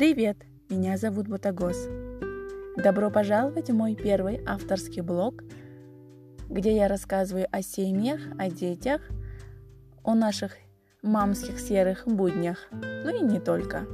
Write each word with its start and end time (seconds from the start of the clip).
Привет, 0.00 0.38
меня 0.70 0.96
зовут 0.96 1.28
Бутагос. 1.28 1.86
Добро 2.78 3.10
пожаловать 3.10 3.68
в 3.68 3.74
мой 3.74 3.94
первый 3.94 4.42
авторский 4.46 5.02
блог, 5.02 5.44
где 6.48 6.74
я 6.74 6.88
рассказываю 6.88 7.46
о 7.52 7.60
семьях, 7.60 8.18
о 8.38 8.48
детях, 8.48 9.02
о 10.02 10.14
наших 10.14 10.56
мамских 11.02 11.60
серых 11.60 12.04
буднях, 12.06 12.66
ну 12.72 13.14
и 13.14 13.20
не 13.20 13.40
только. 13.40 13.86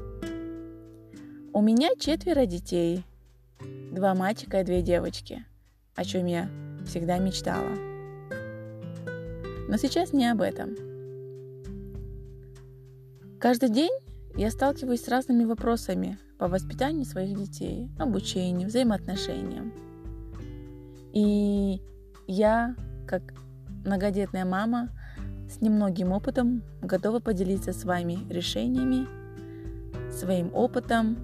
У 1.52 1.60
меня 1.60 1.88
четверо 1.98 2.46
детей, 2.46 3.04
два 3.90 4.14
мальчика 4.14 4.60
и 4.60 4.64
две 4.64 4.82
девочки, 4.82 5.44
о 5.96 6.04
чем 6.04 6.26
я 6.26 6.48
всегда 6.86 7.18
мечтала. 7.18 7.74
Но 9.68 9.76
сейчас 9.76 10.12
не 10.12 10.30
об 10.30 10.40
этом. 10.40 10.76
Каждый 13.40 13.70
день 13.70 13.92
я 14.36 14.50
сталкиваюсь 14.50 15.02
с 15.02 15.08
разными 15.08 15.44
вопросами 15.44 16.18
по 16.38 16.48
воспитанию 16.48 17.06
своих 17.06 17.36
детей, 17.38 17.88
обучению, 17.98 18.68
взаимоотношениям. 18.68 19.72
И 21.14 21.80
я, 22.26 22.76
как 23.06 23.22
многодетная 23.84 24.44
мама, 24.44 24.90
с 25.48 25.62
немногим 25.62 26.12
опытом 26.12 26.62
готова 26.82 27.20
поделиться 27.20 27.72
с 27.72 27.84
вами 27.84 28.18
решениями, 28.28 29.06
своим 30.12 30.50
опытом, 30.52 31.16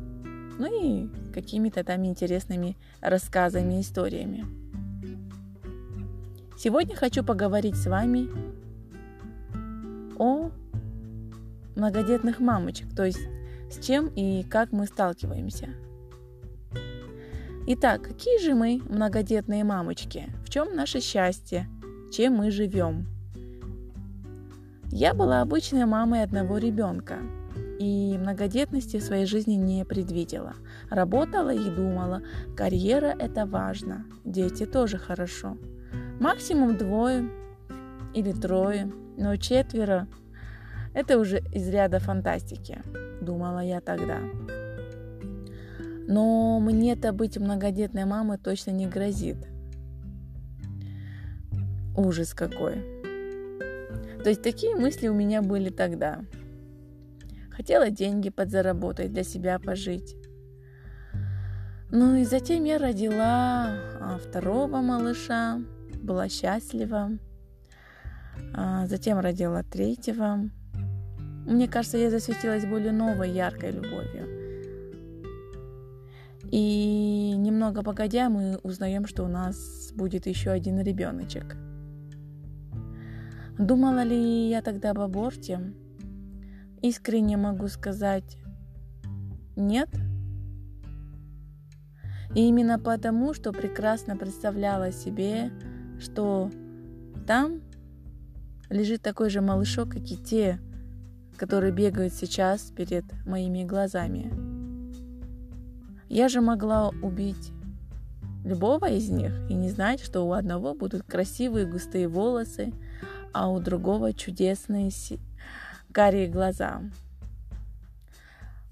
ну 0.59 0.67
и 0.67 1.09
какими-то 1.35 1.85
там 1.85 2.07
интересными 2.07 2.79
рассказами, 3.01 3.81
историями. 3.81 4.47
Сегодня 6.57 6.95
хочу 6.95 7.25
поговорить 7.25 7.77
с 7.77 7.87
вами 7.87 8.29
о 10.17 10.51
многодетных 11.77 12.41
мамочек, 12.41 12.95
то 12.95 13.05
есть 13.05 13.27
с 13.71 13.85
чем 13.85 14.09
и 14.09 14.43
как 14.45 14.73
мы 14.73 14.87
сталкиваемся. 14.87 15.71
Итак, 17.67 18.03
какие 18.03 18.43
же 18.43 18.55
мы 18.55 18.81
многодетные 18.89 19.65
мамочки? 19.65 20.31
В 20.45 20.51
чем 20.51 20.75
наше 20.75 21.01
счастье? 21.01 21.69
Чем 22.13 22.35
мы 22.35 22.51
живем? 22.51 23.07
Я 24.91 25.15
была 25.15 25.41
обычной 25.41 25.87
мамой 25.87 26.23
одного 26.23 26.59
ребенка 26.59 27.19
и 27.79 28.19
многодетности 28.19 28.99
в 28.99 29.03
своей 29.03 29.27
жизни 29.27 29.55
не 29.55 29.85
предвидела. 29.85 30.55
Работала 30.91 31.55
и 31.55 31.71
думала, 31.71 32.23
карьера 32.57 33.15
это 33.19 33.47
важно, 33.47 34.05
дети 34.25 34.67
тоже 34.67 34.99
хорошо. 34.99 35.57
Максимум 36.21 36.77
двое 36.77 37.31
или 38.13 38.33
трое, 38.33 38.93
но 39.17 39.37
четверо 39.37 40.09
это 40.95 41.19
уже 41.19 41.39
из 41.53 41.69
ряда 41.69 41.99
фантастики, 41.99 42.83
думала 43.21 43.61
я 43.61 43.81
тогда. 43.81 44.21
Но 46.07 46.61
мне-то 46.61 47.13
быть 47.13 47.39
многодетной 47.39 48.05
мамой 48.05 48.39
точно 48.39 48.73
не 48.73 48.87
грозит. 48.87 49.37
Ужас 51.97 52.35
какой. 52.35 52.83
То 54.23 54.29
есть 54.29 54.43
такие 54.43 54.77
мысли 54.77 55.09
у 55.09 55.15
меня 55.15 55.43
были 55.43 55.71
тогда. 55.71 56.21
Хотела 57.51 57.91
деньги 57.91 58.31
подзаработать, 58.31 59.13
для 59.13 59.25
себя 59.25 59.59
пожить. 59.59 60.17
Ну 61.91 62.17
и 62.17 62.25
затем 62.25 62.65
я 62.65 62.79
родила 62.79 63.67
а, 64.01 64.19
второго 64.19 64.81
малыша, 64.81 65.61
была 66.03 66.29
счастлива. 66.29 67.11
А, 68.55 68.87
затем 68.87 69.19
родила 69.19 69.63
третьего. 69.63 70.51
Мне 71.47 71.69
кажется, 71.69 71.99
я 71.99 72.11
засветилась 72.11 72.65
более 72.65 72.93
новой, 72.93 73.31
яркой 73.31 73.73
любовью. 73.73 74.43
И 76.51 77.35
немного 77.37 77.83
погодя, 77.83 78.29
мы 78.29 78.59
узнаем, 78.63 79.07
что 79.07 79.25
у 79.25 79.29
нас 79.29 79.93
будет 79.95 80.27
еще 80.27 80.51
один 80.51 80.81
ребеночек. 80.81 81.57
Думала 83.59 84.03
ли 84.03 84.49
я 84.49 84.61
тогда 84.63 84.91
об 84.91 85.01
аборте? 85.01 85.73
Искренне 86.83 87.37
могу 87.37 87.69
сказать 87.69 88.39
нет. 89.57 89.89
И 92.35 92.49
именно 92.49 92.79
потому, 92.79 93.35
что 93.35 93.53
прекрасно 93.53 94.17
представляла 94.17 94.91
себе, 94.91 95.51
что 96.01 96.51
там 97.27 97.61
лежит 98.71 99.03
такой 99.03 99.31
же 99.31 99.41
малышок, 99.41 99.91
как 99.91 100.11
и 100.11 100.17
те, 100.17 100.59
которые 101.43 101.73
бегают 101.73 102.15
сейчас 102.15 102.71
перед 102.71 103.05
моими 103.27 103.65
глазами. 103.65 104.33
Я 106.09 106.29
же 106.29 106.41
могла 106.41 106.91
убить 107.03 107.51
любого 108.45 108.89
из 108.89 109.11
них 109.11 109.33
и 109.51 109.55
не 109.55 109.69
знать, 109.69 109.99
что 109.99 110.21
у 110.21 110.35
одного 110.35 110.73
будут 110.73 111.03
красивые 111.03 111.67
густые 111.67 112.07
волосы, 112.07 112.73
а 113.33 113.51
у 113.51 113.59
другого 113.59 114.13
чудесные 114.13 114.93
си... 114.93 115.19
карие 115.91 116.29
глаза. 116.29 116.81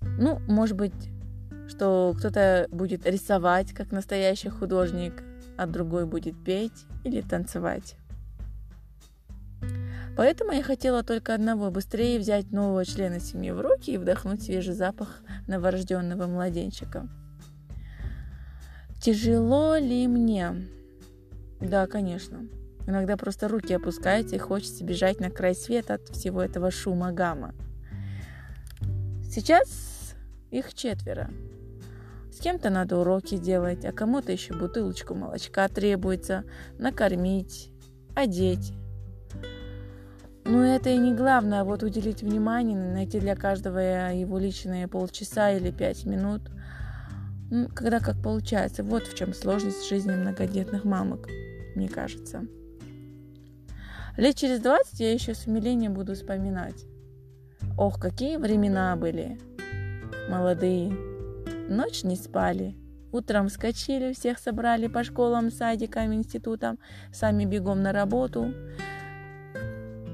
Ну, 0.01 0.39
может 0.47 0.77
быть, 0.77 1.11
что 1.67 2.15
кто-то 2.17 2.69
будет 2.71 3.05
рисовать, 3.05 3.73
как 3.73 3.91
настоящий 3.91 4.49
художник, 4.49 5.25
а 5.59 5.67
другой 5.67 6.07
будет 6.07 6.37
петь 6.45 6.87
или 7.03 7.21
танцевать. 7.21 7.97
Поэтому 10.17 10.53
я 10.53 10.63
хотела 10.63 11.03
только 11.03 11.35
одного– 11.35 11.71
быстрее 11.73 12.19
взять 12.19 12.51
нового 12.51 12.85
члена 12.85 13.21
семьи 13.21 13.51
в 13.51 13.61
руки 13.61 13.93
и 13.93 13.99
вдохнуть 13.99 14.43
свежий 14.43 14.75
запах 14.75 15.23
новорожденного 15.47 16.27
младенчика. 16.27 17.09
Тяжело 19.01 19.77
ли 19.77 20.07
мне? 20.07 20.69
Да, 21.61 21.87
конечно. 21.87 22.47
Иногда 22.87 23.17
просто 23.17 23.49
руки 23.49 23.73
опускаются 23.73 24.37
и 24.37 24.39
хочется 24.39 24.85
бежать 24.85 25.21
на 25.21 25.31
край 25.31 25.55
света 25.55 25.95
от 25.95 26.09
всего 26.09 26.43
этого 26.43 26.71
шума 26.71 27.13
гамма. 27.13 27.55
Сейчас 29.25 30.15
их 30.51 30.75
четверо. 30.75 31.31
С 32.33 32.41
кем-то 32.41 32.69
надо 32.69 32.97
уроки 32.97 33.37
делать, 33.39 33.85
а 33.85 33.93
кому-то 33.93 34.33
еще 34.33 34.55
бутылочку 34.55 35.15
молочка 35.15 35.69
требуется, 35.69 36.45
накормить, 36.79 37.71
одеть, 38.15 38.73
ну, 40.45 40.63
это 40.63 40.91
и 40.91 40.97
не 40.97 41.15
главное, 41.15 41.61
а 41.61 41.65
вот 41.65 41.83
уделить 41.83 42.23
внимание, 42.23 42.77
найти 42.77 43.21
для 43.21 43.37
каждого 43.37 43.79
его 43.79 44.39
личные 44.39 44.89
полчаса 44.89 45.53
или 45.53 45.71
пять 45.71 46.05
минут, 46.07 46.43
ну, 47.51 47.69
когда 47.75 48.01
как 48.01 48.23
получается. 48.23 48.83
Вот 48.83 49.05
в 49.05 49.15
чем 49.17 49.35
сложность 49.35 49.89
жизни 49.89 50.13
многодетных 50.13 50.85
мамок, 50.85 51.29
мне 51.75 51.89
кажется. 51.89 52.47
Лет 54.17 54.37
через 54.37 54.61
20 54.61 55.01
я 55.01 55.13
еще 55.13 55.35
с 55.35 55.47
умилением 55.47 55.95
буду 55.95 56.15
вспоминать. 56.15 56.85
Ох, 57.77 58.01
какие 58.01 58.37
времена 58.37 58.97
были. 58.97 59.39
Молодые. 60.29 60.91
Ночь 61.69 62.03
не 62.03 62.17
спали. 62.17 62.77
Утром 63.13 63.49
вскочили, 63.49 64.13
всех 64.13 64.39
собрали 64.39 64.87
по 64.87 65.03
школам, 65.03 65.51
садикам, 65.51 66.15
институтам, 66.15 66.79
сами 67.13 67.45
бегом 67.45 67.83
на 67.83 67.93
работу 67.93 68.53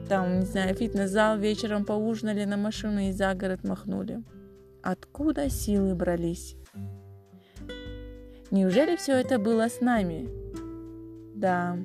там, 0.09 0.41
не 0.41 0.47
знаю, 0.47 0.75
фитнес-зал, 0.75 1.39
вечером 1.39 1.85
поужинали 1.85 2.45
на 2.45 2.57
машину 2.57 3.01
и 3.01 3.13
за 3.13 3.35
город 3.35 3.65
махнули. 3.65 4.23
Откуда 4.83 5.51
силы 5.51 5.95
брались? 5.95 6.57
Неужели 8.51 8.97
все 8.97 9.15
это 9.15 9.39
было 9.39 9.69
с 9.69 9.81
нами? 9.81 10.29
Да, 11.35 11.77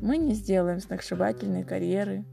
мы 0.00 0.16
не 0.16 0.34
сделаем 0.34 0.80
сногсшибательной 0.80 1.64
карьеры. 1.64 2.24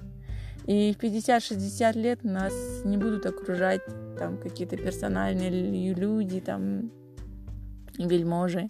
И 0.65 0.93
в 0.93 1.03
50-60 1.03 1.97
лет 1.97 2.23
нас 2.23 2.53
не 2.83 2.97
будут 2.97 3.25
окружать 3.25 3.81
там 4.17 4.37
какие-то 4.37 4.77
персональные 4.77 5.93
люди, 5.93 6.39
там 6.41 6.91
вельможи. 7.97 8.69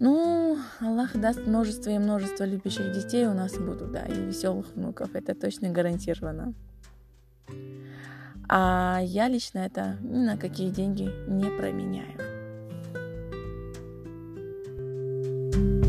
Ну, 0.00 0.58
Аллах 0.80 1.16
даст 1.16 1.46
множество 1.46 1.90
и 1.90 1.98
множество 1.98 2.44
любящих 2.44 2.92
детей 2.92 3.26
у 3.26 3.34
нас 3.34 3.56
будут, 3.56 3.92
да, 3.92 4.02
и 4.02 4.14
веселых 4.14 4.74
внуков, 4.74 5.14
это 5.14 5.34
точно 5.34 5.70
гарантированно. 5.70 6.52
А 8.48 9.00
я 9.02 9.28
лично 9.28 9.60
это 9.60 9.96
ни 10.02 10.18
на 10.18 10.36
какие 10.36 10.70
деньги 10.70 11.10
не 11.28 11.48
променяю. 11.50 12.34
thank 15.52 15.64
you 15.66 15.83